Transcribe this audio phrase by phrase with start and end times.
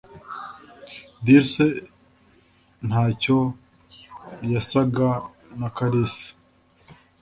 [1.25, 1.65] Dulce
[2.87, 3.37] ntacyo
[4.51, 5.09] yasaga
[5.59, 6.27] na Kalisa.